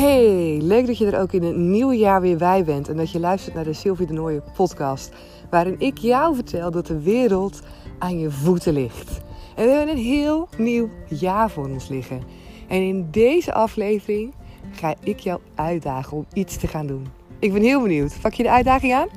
[0.00, 3.10] Hey, leuk dat je er ook in het nieuwe jaar weer bij bent en dat
[3.10, 5.12] je luistert naar de Sylvie de Nooie podcast,
[5.50, 7.60] waarin ik jou vertel dat de wereld
[7.98, 9.20] aan je voeten ligt.
[9.56, 12.22] En we hebben een heel nieuw jaar voor ons liggen.
[12.68, 14.34] En in deze aflevering
[14.72, 17.06] ga ik jou uitdagen om iets te gaan doen.
[17.38, 18.20] Ik ben heel benieuwd.
[18.20, 19.08] Pak je de uitdaging aan?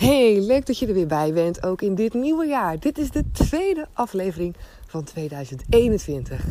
[0.00, 2.78] Hey, leuk dat je er weer bij bent, ook in dit nieuwe jaar.
[2.78, 4.56] Dit is de tweede aflevering
[4.86, 6.44] van 2021.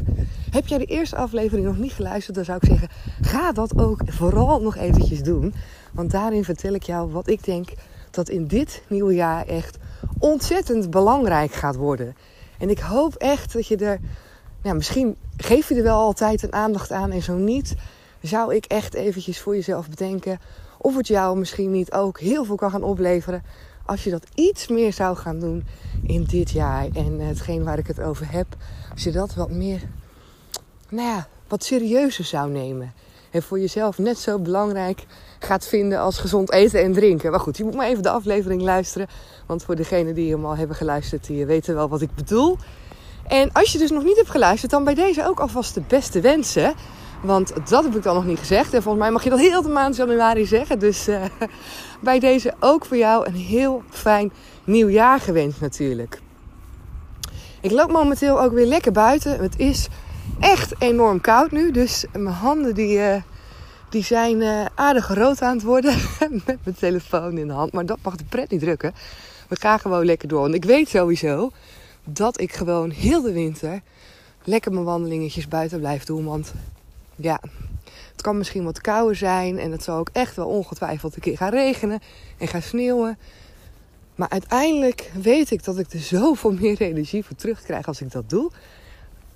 [0.52, 2.90] Heb jij de eerste aflevering nog niet geluisterd, dan zou ik zeggen:
[3.22, 5.54] ga dat ook vooral nog eventjes doen.
[5.92, 7.70] Want daarin vertel ik jou wat ik denk
[8.12, 9.78] dat in dit nieuwe jaar echt
[10.20, 12.16] ontzettend belangrijk gaat worden.
[12.58, 14.00] En ik hoop echt dat je er,
[14.64, 17.76] nou, misschien geef je er wel altijd een aandacht aan en zo niet,
[18.22, 20.40] zou ik echt eventjes voor jezelf bedenken
[20.82, 23.44] of het jou misschien niet ook heel veel kan gaan opleveren
[23.86, 25.66] als je dat iets meer zou gaan doen
[26.04, 26.88] in dit jaar.
[26.94, 28.48] En hetgeen waar ik het over heb,
[28.92, 29.82] als je dat wat meer,
[30.90, 32.94] nou ja, wat serieuzer zou nemen.
[33.32, 35.06] En voor jezelf net zo belangrijk
[35.40, 37.32] gaat vinden als gezond eten en drinken.
[37.32, 39.08] Maar goed, je moet maar even de aflevering luisteren.
[39.46, 42.58] Want voor degenen die hem al hebben geluisterd, die weten wel wat ik bedoel.
[43.28, 46.22] En als je dus nog niet hebt geluisterd, dan bij deze ook alvast de beste
[46.22, 46.74] wensen.
[47.22, 48.74] Want dat heb ik dan nog niet gezegd.
[48.74, 50.80] En volgens mij mag je dat heel de maand januari zeggen.
[50.80, 51.24] Dus uh,
[52.02, 54.32] bij deze ook voor jou een heel fijn
[54.64, 56.22] nieuwjaar gewenst natuurlijk.
[57.62, 59.40] Ik loop momenteel ook weer lekker buiten.
[59.40, 59.88] Het is
[60.40, 61.72] echt enorm koud nu.
[61.72, 63.16] Dus mijn handen die, uh,
[63.90, 65.96] die zijn uh, aardig rood aan het worden.
[66.46, 67.74] Met mijn telefoon in de hand.
[67.74, 68.94] Maar dat mag de pret niet drukken.
[69.48, 70.42] We gaan gewoon lekker door.
[70.42, 71.52] Want ik weet sowieso
[72.04, 73.82] dat ik gewoon heel de winter
[74.44, 76.26] lekker mijn wandelingetjes buiten blijf doen.
[76.26, 76.54] Want
[77.22, 77.42] ja,
[78.12, 81.38] het kan misschien wat kouder zijn en het zal ook echt wel ongetwijfeld een keer
[81.38, 82.00] gaan regenen
[82.38, 83.18] en gaan sneeuwen.
[84.16, 88.30] Maar uiteindelijk weet ik dat ik er zoveel meer energie voor terugkrijg als ik dat
[88.30, 88.52] doe.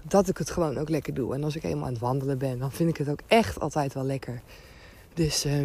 [0.01, 1.33] Dat ik het gewoon ook lekker doe.
[1.33, 3.93] En als ik eenmaal aan het wandelen ben, dan vind ik het ook echt altijd
[3.93, 4.41] wel lekker.
[5.13, 5.61] Dus uh,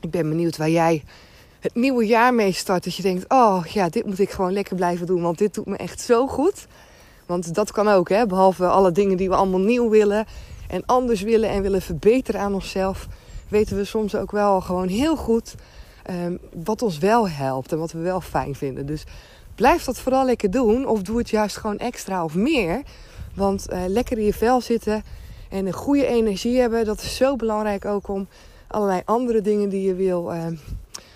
[0.00, 1.04] ik ben benieuwd waar jij
[1.60, 2.84] het nieuwe jaar mee start.
[2.84, 5.22] Dat je denkt, oh ja, dit moet ik gewoon lekker blijven doen.
[5.22, 6.66] Want dit doet me echt zo goed.
[7.26, 8.26] Want dat kan ook, hè.
[8.26, 10.26] Behalve alle dingen die we allemaal nieuw willen
[10.68, 13.06] en anders willen en willen verbeteren aan onszelf,
[13.48, 15.54] weten we soms ook wel gewoon heel goed
[16.10, 18.86] um, wat ons wel helpt en wat we wel fijn vinden.
[18.86, 19.04] Dus
[19.54, 22.82] blijf dat vooral lekker doen of doe het juist gewoon extra of meer.
[23.34, 25.02] Want uh, lekker in je vel zitten
[25.48, 28.28] en een goede energie hebben, dat is zo belangrijk ook om
[28.66, 30.46] allerlei andere dingen die je wil uh,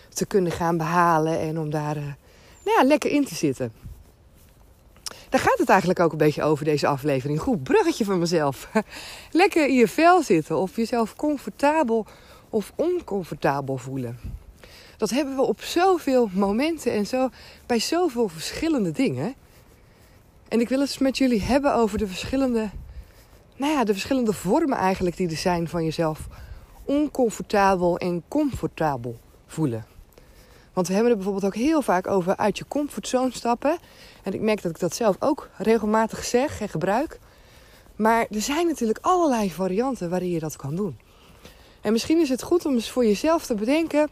[0.09, 2.03] te kunnen gaan behalen en om daar uh,
[2.65, 3.73] nou ja, lekker in te zitten.
[5.31, 7.41] Daar gaat het eigenlijk ook een beetje over deze aflevering.
[7.41, 8.69] Goed bruggetje van mezelf.
[9.31, 12.07] Lekker in je vel zitten of jezelf comfortabel
[12.49, 14.19] of oncomfortabel voelen.
[14.97, 17.29] Dat hebben we op zoveel momenten en zo,
[17.67, 19.35] bij zoveel verschillende dingen.
[20.49, 22.71] En ik wil het met jullie hebben over de verschillende,
[23.57, 26.29] nou ja, de verschillende vormen eigenlijk die er zijn van jezelf
[26.85, 29.87] oncomfortabel en comfortabel voelen.
[30.73, 33.79] Want we hebben het bijvoorbeeld ook heel vaak over uit je comfortzone stappen.
[34.23, 37.19] En ik merk dat ik dat zelf ook regelmatig zeg en gebruik.
[37.97, 40.99] Maar er zijn natuurlijk allerlei varianten waarin je dat kan doen.
[41.81, 44.09] En misschien is het goed om eens voor jezelf te bedenken.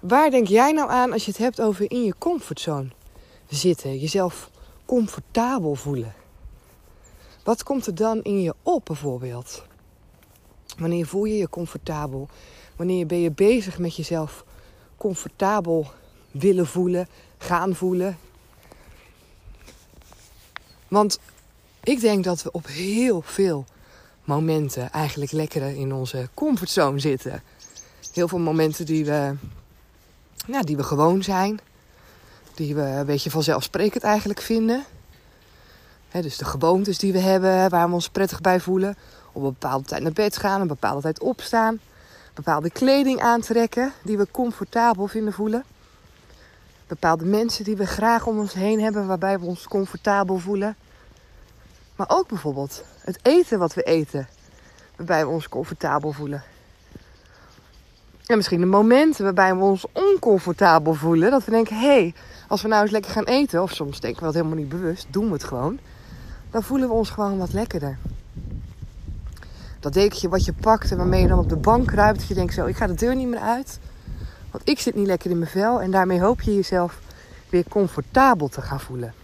[0.00, 2.88] Waar denk jij nou aan als je het hebt over in je comfortzone
[3.48, 3.98] zitten?
[3.98, 4.50] Jezelf
[4.84, 6.14] comfortabel voelen.
[7.44, 9.64] Wat komt er dan in je op bijvoorbeeld?
[10.78, 12.28] Wanneer voel je je comfortabel?
[12.76, 14.44] Wanneer ben je bezig met jezelf
[14.98, 15.90] comfortabel
[16.30, 18.18] willen voelen, gaan voelen.
[20.88, 21.18] Want
[21.82, 23.64] ik denk dat we op heel veel
[24.24, 27.42] momenten eigenlijk lekker in onze comfortzone zitten.
[28.12, 29.34] Heel veel momenten die we,
[30.46, 31.60] nou, die we gewoon zijn.
[32.54, 34.84] Die we een beetje vanzelfsprekend eigenlijk vinden.
[36.10, 38.96] dus de gewoontes die we hebben, waar we ons prettig bij voelen.
[39.32, 41.80] Op een bepaalde tijd naar bed gaan, een bepaalde tijd opstaan
[42.44, 45.64] bepaalde kleding aantrekken die we comfortabel vinden voelen.
[46.86, 50.76] Bepaalde mensen die we graag om ons heen hebben waarbij we ons comfortabel voelen.
[51.96, 54.28] Maar ook bijvoorbeeld het eten wat we eten
[54.96, 56.42] waarbij we ons comfortabel voelen.
[58.26, 61.30] En misschien de momenten waarbij we ons oncomfortabel voelen.
[61.30, 62.14] Dat we denken, hé, hey,
[62.48, 65.06] als we nou eens lekker gaan eten, of soms denken we dat helemaal niet bewust,
[65.10, 65.78] doen we het gewoon.
[66.50, 67.98] Dan voelen we ons gewoon wat lekkerder
[69.80, 72.18] dat dekentje wat je pakt en waarmee je dan op de bank kruipt.
[72.18, 73.78] Dat je denkt zo, ik ga de deur niet meer uit.
[74.50, 75.80] Want ik zit niet lekker in mijn vel.
[75.80, 77.00] En daarmee hoop je jezelf
[77.48, 79.14] weer comfortabel te gaan voelen.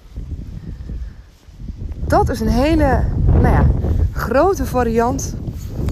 [2.07, 3.67] Dat is een hele nou ja,
[4.13, 5.35] grote variant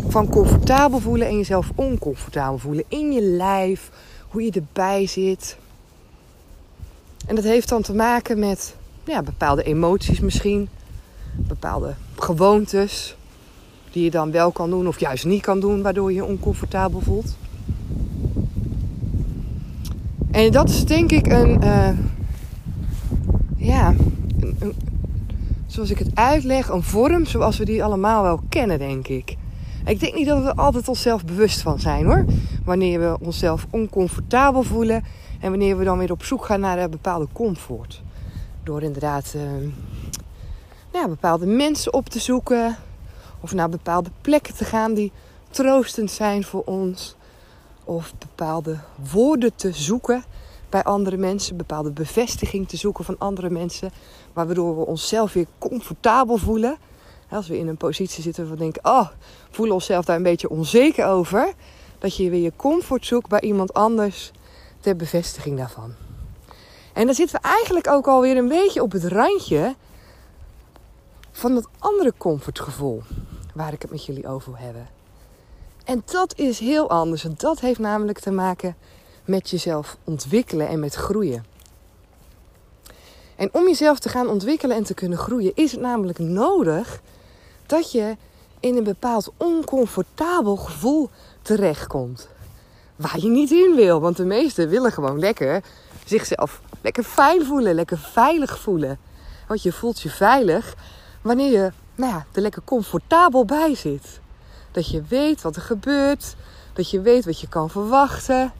[0.08, 2.84] van comfortabel voelen en jezelf oncomfortabel voelen.
[2.88, 3.90] In je lijf,
[4.28, 5.56] hoe je erbij zit.
[7.26, 8.74] En dat heeft dan te maken met
[9.04, 10.68] ja, bepaalde emoties misschien.
[11.34, 13.16] bepaalde gewoontes
[13.92, 17.00] die je dan wel kan doen of juist niet kan doen, waardoor je je oncomfortabel
[17.00, 17.36] voelt.
[20.30, 21.88] En dat is denk ik een, uh,
[23.56, 23.94] ja,
[24.58, 24.74] een,
[25.66, 29.36] zoals ik het uitleg, een vorm zoals we die allemaal wel kennen, denk ik.
[29.84, 32.24] Ik denk niet dat we er altijd onszelf bewust van zijn hoor.
[32.64, 35.04] Wanneer we onszelf oncomfortabel voelen
[35.40, 38.02] en wanneer we dan weer op zoek gaan naar een bepaalde comfort.
[38.62, 39.42] Door inderdaad uh,
[40.92, 42.76] ja, bepaalde mensen op te zoeken
[43.42, 45.12] of naar bepaalde plekken te gaan die
[45.50, 47.16] troostend zijn voor ons.
[47.84, 48.78] Of bepaalde
[49.12, 50.24] woorden te zoeken
[50.68, 53.90] bij andere mensen, bepaalde bevestiging te zoeken van andere mensen,
[54.32, 56.76] waardoor we onszelf weer comfortabel voelen.
[57.30, 59.08] Als we in een positie zitten we denken, oh,
[59.50, 61.52] voelen onszelf daar een beetje onzeker over,
[61.98, 64.30] dat je weer je comfort zoekt bij iemand anders
[64.80, 65.94] ter bevestiging daarvan.
[66.92, 69.74] En dan zitten we eigenlijk ook alweer een beetje op het randje
[71.32, 73.02] van dat andere comfortgevoel
[73.54, 74.88] waar ik het met jullie over wil hebben.
[75.84, 77.26] En dat is heel anders.
[77.36, 78.76] Dat heeft namelijk te maken
[79.24, 81.44] met jezelf ontwikkelen en met groeien.
[83.36, 87.00] En om jezelf te gaan ontwikkelen en te kunnen groeien, is het namelijk nodig
[87.66, 88.16] dat je
[88.60, 91.10] in een bepaald oncomfortabel gevoel
[91.42, 92.28] terechtkomt.
[92.96, 95.62] Waar je niet in wil, want de meesten willen gewoon lekker
[96.04, 98.98] zichzelf lekker fijn voelen, lekker veilig voelen.
[99.48, 100.74] Want je voelt je veilig
[101.22, 104.20] wanneer je nou ja, er lekker comfortabel bij zit.
[104.70, 106.36] Dat je weet wat er gebeurt,
[106.72, 108.52] dat je weet wat je kan verwachten,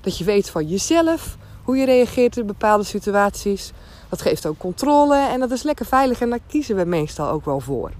[0.00, 3.72] dat je weet van jezelf hoe je reageert in bepaalde situaties.
[4.08, 7.44] Dat geeft ook controle en dat is lekker veilig en daar kiezen we meestal ook
[7.44, 7.90] wel voor.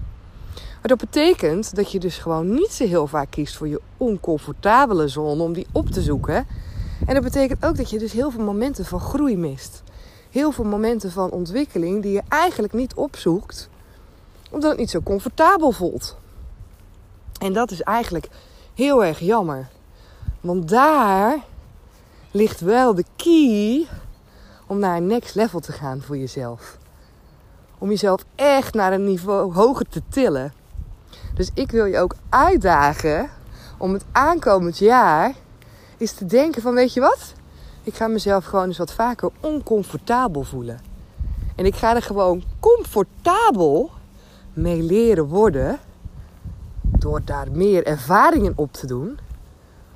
[0.53, 5.07] Maar dat betekent dat je dus gewoon niet zo heel vaak kiest voor je oncomfortabele
[5.07, 6.47] zone om die op te zoeken.
[7.05, 9.83] En dat betekent ook dat je dus heel veel momenten van groei mist.
[10.29, 13.69] Heel veel momenten van ontwikkeling die je eigenlijk niet opzoekt,
[14.51, 16.17] omdat het niet zo comfortabel voelt.
[17.39, 18.27] En dat is eigenlijk
[18.73, 19.67] heel erg jammer.
[20.41, 21.39] Want daar
[22.31, 23.87] ligt wel de key
[24.67, 26.77] om naar een next level te gaan voor jezelf.
[27.77, 30.53] Om jezelf echt naar een niveau hoger te tillen.
[31.33, 33.29] Dus ik wil je ook uitdagen
[33.77, 35.33] om het aankomend jaar
[35.97, 37.33] eens te denken van weet je wat?
[37.83, 40.79] Ik ga mezelf gewoon eens wat vaker oncomfortabel voelen.
[41.55, 43.91] En ik ga er gewoon comfortabel
[44.55, 45.79] mee leren worden.
[46.81, 49.17] Door daar meer ervaringen op te doen.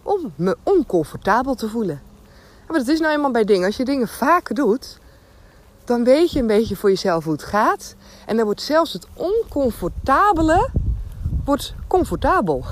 [0.04, 2.02] Om me oncomfortabel te voelen.
[2.68, 3.66] Maar dat is nou eenmaal bij dingen.
[3.66, 5.00] Als je dingen vaker doet,
[5.86, 7.96] dan weet je een beetje voor jezelf hoe het gaat.
[8.26, 10.70] En dan wordt zelfs het oncomfortabele
[11.46, 12.66] wordt comfortabel.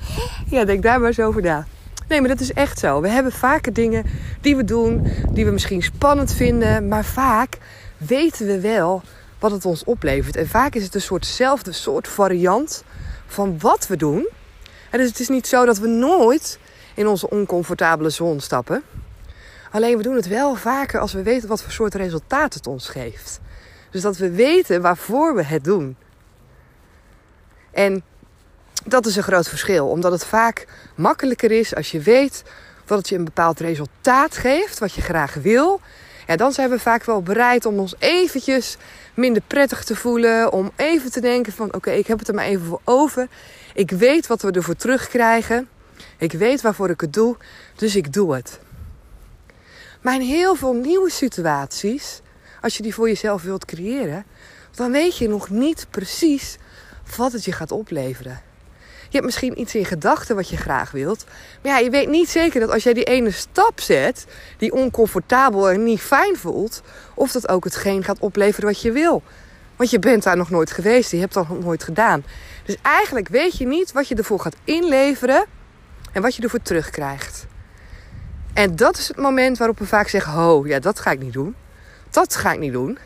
[0.50, 1.66] ja, denk daar maar eens over na.
[2.08, 3.00] Nee, maar dat is echt zo.
[3.00, 4.04] We hebben vaker dingen
[4.40, 7.58] die we doen, die we misschien spannend vinden, maar vaak
[7.96, 9.02] weten we wel
[9.42, 10.36] wat het ons oplevert.
[10.36, 12.84] En vaak is het een soortzelfde soort variant
[13.26, 14.28] van wat we doen.
[14.90, 16.58] En dus het is niet zo dat we nooit
[16.94, 18.82] in onze oncomfortabele zone stappen.
[19.70, 22.88] Alleen we doen het wel vaker als we weten wat voor soort resultaat het ons
[22.88, 23.40] geeft.
[23.90, 25.96] Dus dat we weten waarvoor we het doen.
[27.70, 28.02] En
[28.84, 32.42] dat is een groot verschil, omdat het vaak makkelijker is als je weet
[32.84, 35.80] dat het je een bepaald resultaat geeft, wat je graag wil.
[36.26, 38.76] Ja, dan zijn we vaak wel bereid om ons eventjes
[39.14, 40.52] minder prettig te voelen.
[40.52, 43.28] Om even te denken van oké, ik heb het er maar even voor over.
[43.74, 45.68] Ik weet wat we ervoor terugkrijgen.
[46.18, 47.36] Ik weet waarvoor ik het doe,
[47.76, 48.60] dus ik doe het.
[50.00, 52.20] Maar in heel veel nieuwe situaties,
[52.60, 54.24] als je die voor jezelf wilt creëren,
[54.74, 56.58] dan weet je nog niet precies
[57.16, 58.51] wat het je gaat opleveren.
[59.12, 61.24] Je hebt misschien iets in gedachten wat je graag wilt.
[61.62, 64.26] Maar ja, je weet niet zeker dat als jij die ene stap zet,
[64.58, 66.82] die oncomfortabel en niet fijn voelt,
[67.14, 69.22] of dat ook hetgeen gaat opleveren wat je wil.
[69.76, 72.24] Want je bent daar nog nooit geweest, je hebt dat nog nooit gedaan.
[72.64, 75.44] Dus eigenlijk weet je niet wat je ervoor gaat inleveren
[76.12, 77.46] en wat je ervoor terugkrijgt.
[78.54, 81.32] En dat is het moment waarop we vaak zeggen: Ho, ja, dat ga ik niet
[81.32, 81.54] doen.
[82.10, 82.98] Dat ga ik niet doen.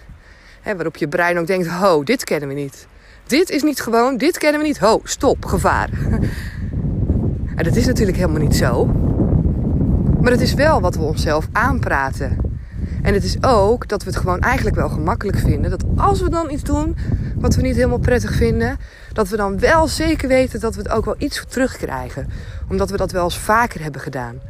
[0.60, 2.86] He, waarop je brein ook denkt: Ho, dit kennen we niet.
[3.26, 4.78] Dit is niet gewoon, dit kennen we niet.
[4.78, 5.88] Ho, stop, gevaar.
[7.56, 8.84] en dat is natuurlijk helemaal niet zo.
[10.20, 12.36] Maar het is wel wat we onszelf aanpraten.
[13.02, 15.70] En het is ook dat we het gewoon eigenlijk wel gemakkelijk vinden.
[15.70, 16.96] Dat als we dan iets doen
[17.36, 18.78] wat we niet helemaal prettig vinden,
[19.12, 22.28] dat we dan wel zeker weten dat we het ook wel iets terugkrijgen.
[22.68, 24.40] Omdat we dat wel eens vaker hebben gedaan.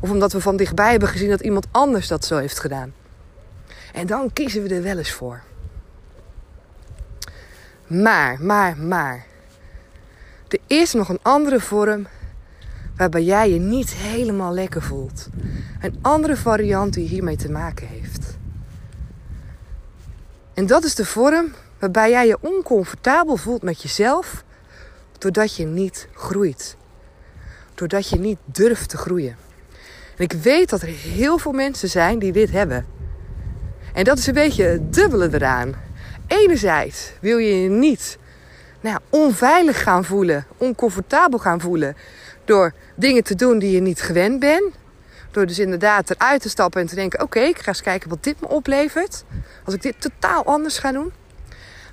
[0.00, 2.92] Of omdat we van dichtbij hebben gezien dat iemand anders dat zo heeft gedaan.
[3.92, 5.42] En dan kiezen we er wel eens voor.
[7.88, 9.26] Maar, maar, maar.
[10.48, 12.06] Er is nog een andere vorm
[12.96, 15.28] waarbij jij je niet helemaal lekker voelt.
[15.80, 18.36] Een andere variant die hiermee te maken heeft.
[20.54, 24.44] En dat is de vorm Waarbij jij je oncomfortabel voelt met jezelf,
[25.18, 26.76] doordat je niet groeit.
[27.74, 29.36] Doordat je niet durft te groeien.
[30.16, 32.86] En ik weet dat er heel veel mensen zijn die dit hebben.
[33.94, 35.74] En dat is een beetje het dubbele eraan.
[36.28, 38.18] Enerzijds wil je je niet
[38.80, 41.96] nou ja, onveilig gaan voelen, oncomfortabel gaan voelen.
[42.44, 44.74] Door dingen te doen die je niet gewend bent.
[45.30, 48.24] Door dus inderdaad eruit te stappen en te denken: oké, ik ga eens kijken wat
[48.24, 49.24] dit me oplevert.
[49.64, 51.12] Als ik dit totaal anders ga doen.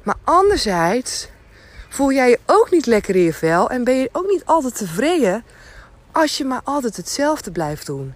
[0.03, 1.27] Maar anderzijds
[1.89, 4.77] voel jij je ook niet lekker in je vel en ben je ook niet altijd
[4.77, 5.43] tevreden
[6.11, 8.13] als je maar altijd hetzelfde blijft doen.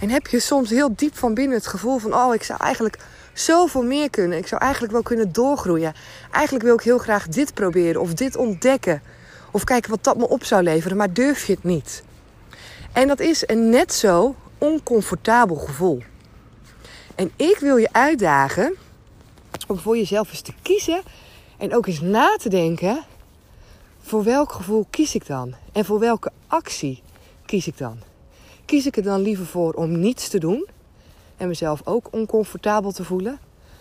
[0.00, 2.98] En heb je soms heel diep van binnen het gevoel van: oh, ik zou eigenlijk
[3.34, 4.38] zoveel meer kunnen.
[4.38, 5.94] Ik zou eigenlijk wel kunnen doorgroeien.
[6.30, 9.02] Eigenlijk wil ik heel graag dit proberen of dit ontdekken.
[9.50, 12.02] Of kijken wat dat me op zou leveren, maar durf je het niet.
[12.92, 16.02] En dat is een net zo oncomfortabel gevoel.
[17.14, 18.76] En ik wil je uitdagen
[19.66, 21.02] om voor jezelf eens te kiezen
[21.58, 23.04] en ook eens na te denken:
[24.02, 25.54] voor welk gevoel kies ik dan?
[25.72, 27.02] En voor welke actie
[27.46, 27.98] kies ik dan?
[28.64, 30.66] Kies ik er dan liever voor om niets te doen
[31.36, 33.38] en mezelf ook oncomfortabel te voelen?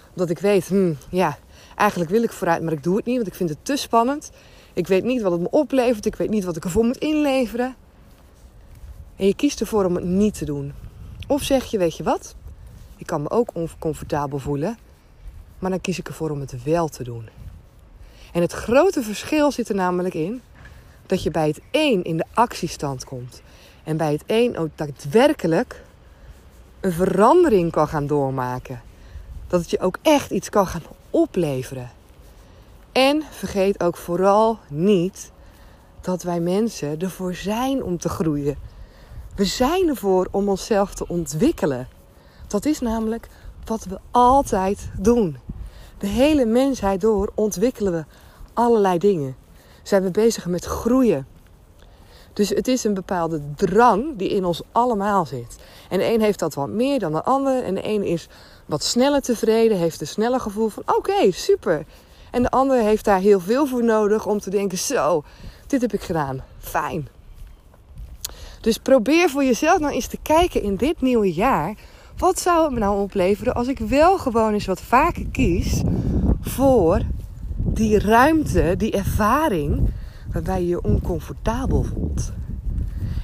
[0.10, 1.38] Omdat ik weet, hmm, ja,
[1.75, 4.31] eigenlijk wil ik vooruit, maar ik doe het niet, want ik vind het te spannend.
[4.74, 7.75] Ik weet niet wat het me oplevert, ik weet niet wat ik ervoor moet inleveren.
[9.15, 10.74] En je kiest ervoor om het niet te doen.
[11.27, 12.36] Of zeg je, weet je wat?
[12.98, 14.77] Ik kan me ook oncomfortabel voelen,
[15.60, 17.29] maar dan kies ik ervoor om het wel te doen.
[18.33, 20.41] En het grote verschil zit er namelijk in
[21.05, 23.41] dat je bij het een in de actiestand komt.
[23.83, 25.83] En bij het een ook daadwerkelijk
[26.83, 28.81] een verandering kan gaan doormaken.
[29.47, 31.91] Dat het je ook echt iets kan gaan opleveren.
[32.91, 35.31] En vergeet ook vooral niet
[36.01, 38.57] dat wij mensen ervoor zijn om te groeien.
[39.35, 41.87] We zijn ervoor om onszelf te ontwikkelen.
[42.47, 43.27] Dat is namelijk
[43.65, 45.37] wat we altijd doen.
[45.97, 48.05] De hele mensheid door ontwikkelen we
[48.53, 49.35] allerlei dingen.
[49.83, 51.27] Zijn we bezig met groeien.
[52.33, 55.55] Dus het is een bepaalde drang die in ons allemaal zit.
[55.89, 57.63] En de een heeft dat wat meer dan de ander.
[57.63, 58.27] En de een is
[58.65, 61.85] wat sneller tevreden, heeft een sneller gevoel van oké, super.
[62.31, 65.23] En de ander heeft daar heel veel voor nodig om te denken: zo,
[65.67, 66.43] dit heb ik gedaan.
[66.59, 67.07] Fijn.
[68.61, 71.75] Dus probeer voor jezelf nou eens te kijken in dit nieuwe jaar.
[72.17, 75.81] Wat zou het me nou opleveren als ik wel gewoon eens wat vaker kies
[76.41, 77.01] voor
[77.55, 79.89] die ruimte, die ervaring
[80.33, 82.31] waarbij je je oncomfortabel voelt.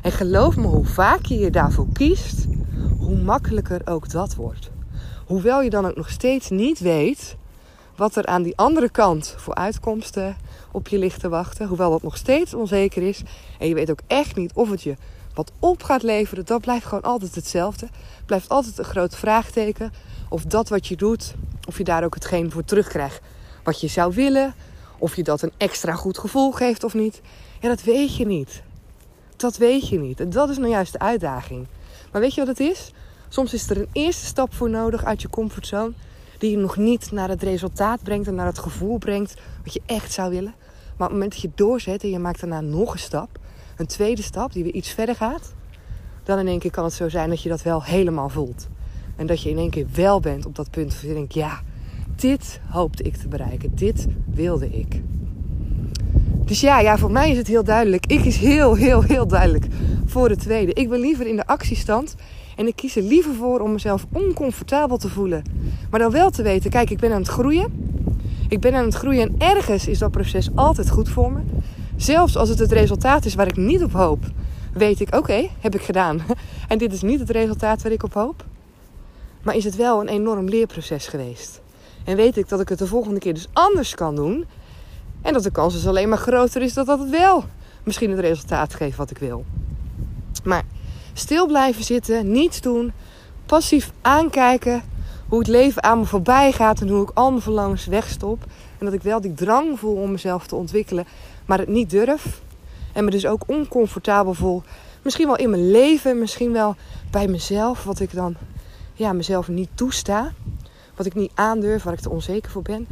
[0.01, 2.45] En geloof me, hoe vaak je je daarvoor kiest,
[2.97, 4.69] hoe makkelijker ook dat wordt.
[5.25, 7.37] Hoewel je dan ook nog steeds niet weet
[7.95, 10.37] wat er aan die andere kant voor uitkomsten
[10.71, 11.67] op je ligt te wachten.
[11.67, 13.21] Hoewel dat nog steeds onzeker is.
[13.59, 14.95] En je weet ook echt niet of het je
[15.33, 16.45] wat op gaat leveren.
[16.45, 17.87] Dat blijft gewoon altijd hetzelfde.
[18.25, 19.93] Blijft altijd een groot vraagteken.
[20.29, 21.33] Of dat wat je doet,
[21.67, 23.21] of je daar ook hetgeen voor terugkrijgt
[23.63, 24.53] wat je zou willen.
[24.99, 27.21] Of je dat een extra goed gevoel geeft of niet.
[27.59, 28.61] Ja, dat weet je niet.
[29.35, 30.19] Dat weet je niet.
[30.19, 31.67] En dat is nou juist de uitdaging.
[32.11, 32.91] Maar weet je wat het is?
[33.29, 35.91] Soms is er een eerste stap voor nodig uit je comfortzone.
[36.37, 39.81] Die je nog niet naar het resultaat brengt en naar het gevoel brengt wat je
[39.85, 40.53] echt zou willen.
[40.97, 43.39] Maar op het moment dat je doorzet en je maakt daarna nog een stap.
[43.77, 45.53] Een tweede stap die weer iets verder gaat.
[46.23, 48.67] Dan in één keer kan het zo zijn dat je dat wel helemaal voelt.
[49.15, 50.93] En dat je in één keer wel bent op dat punt.
[50.93, 51.61] Waar je denkt, ja,
[52.21, 53.71] dit hoopte ik te bereiken.
[53.75, 55.01] Dit wilde ik.
[56.45, 58.05] Dus ja, ja, voor mij is het heel duidelijk.
[58.05, 59.65] Ik is heel, heel, heel duidelijk
[60.05, 60.73] voor het tweede.
[60.73, 62.15] Ik ben liever in de actiestand.
[62.55, 65.43] En ik kies er liever voor om mezelf oncomfortabel te voelen.
[65.89, 67.97] Maar dan wel te weten, kijk, ik ben aan het groeien.
[68.47, 71.39] Ik ben aan het groeien en ergens is dat proces altijd goed voor me.
[71.95, 74.23] Zelfs als het het resultaat is waar ik niet op hoop,
[74.73, 76.21] weet ik, oké, heb ik gedaan.
[76.67, 78.45] En dit is niet het resultaat waar ik op hoop.
[79.41, 81.61] Maar is het wel een enorm leerproces geweest.
[82.09, 84.45] En weet ik dat ik het de volgende keer dus anders kan doen.
[85.21, 87.43] En dat de kans dus alleen maar groter is dat dat het wel
[87.83, 89.45] misschien het resultaat geeft wat ik wil.
[90.43, 90.63] Maar
[91.13, 92.91] stil blijven zitten, niets doen,
[93.45, 94.81] passief aankijken
[95.27, 98.43] hoe het leven aan me voorbij gaat en hoe ik al mijn verlangens wegstop.
[98.77, 101.05] En dat ik wel die drang voel om mezelf te ontwikkelen,
[101.45, 102.41] maar het niet durf.
[102.93, 104.63] En me dus ook oncomfortabel voel.
[105.01, 106.75] Misschien wel in mijn leven, misschien wel
[107.11, 108.35] bij mezelf, wat ik dan
[108.93, 110.33] ja, mezelf niet toesta
[110.99, 112.87] wat ik niet aandurf, waar ik te onzeker voor ben.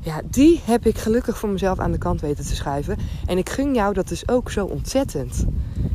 [0.00, 2.98] Ja, die heb ik gelukkig voor mezelf aan de kant weten te schuiven.
[3.26, 5.44] En ik gun jou dat dus ook zo ontzettend.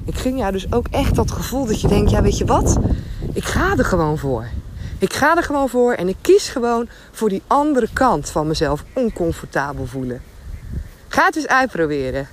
[0.05, 2.79] Ik gun jou dus ook echt dat gevoel dat je denkt: ja, weet je wat?
[3.33, 4.47] Ik ga er gewoon voor.
[4.99, 8.83] Ik ga er gewoon voor en ik kies gewoon voor die andere kant van mezelf
[8.93, 10.21] oncomfortabel voelen.
[11.07, 12.27] Ga het eens uitproberen.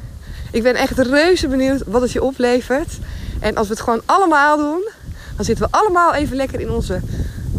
[0.52, 2.98] Ik ben echt reuze benieuwd wat het je oplevert.
[3.40, 4.88] En als we het gewoon allemaal doen,
[5.36, 7.00] dan zitten we allemaal even lekker in onze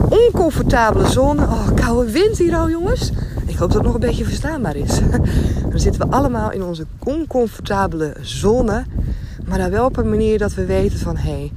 [0.09, 1.41] oncomfortabele zone.
[1.41, 3.11] Oh, koude wind hier al, jongens.
[3.45, 4.99] Ik hoop dat het nog een beetje verstaanbaar is.
[5.69, 8.85] Dan zitten we allemaal in onze oncomfortabele zone.
[9.45, 11.51] Maar dan wel op een manier dat we weten van hé, hey,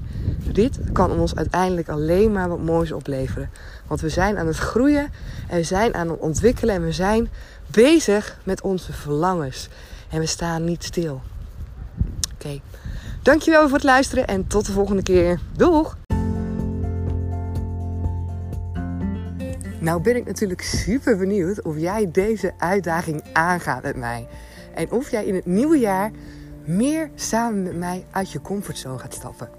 [0.52, 3.50] dit kan ons uiteindelijk alleen maar wat moois opleveren.
[3.86, 5.10] Want we zijn aan het groeien
[5.48, 7.28] en we zijn aan het ontwikkelen en we zijn
[7.70, 9.68] bezig met onze verlangens.
[10.08, 11.20] En we staan niet stil.
[12.34, 12.60] Oké,
[13.22, 15.40] dankjewel voor het luisteren en tot de volgende keer.
[15.56, 15.96] Doeg!
[19.82, 24.28] Nou ben ik natuurlijk super benieuwd of jij deze uitdaging aangaat met mij.
[24.74, 26.10] En of jij in het nieuwe jaar
[26.64, 29.50] meer samen met mij uit je comfortzone gaat stappen.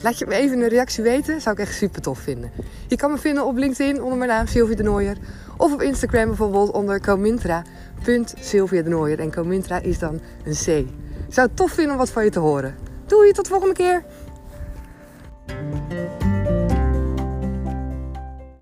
[0.00, 2.50] Laat je me even een reactie weten, zou ik echt super tof vinden.
[2.88, 5.16] Je kan me vinden op LinkedIn onder mijn naam Sylvie de Nooier.
[5.56, 9.20] Of op Instagram bijvoorbeeld onder comintra.sylvia de Nooier.
[9.20, 10.88] En Comintra is dan een C.
[11.28, 12.74] Zou het tof vinden om wat van je te horen.
[13.06, 14.04] Doei, tot de volgende keer!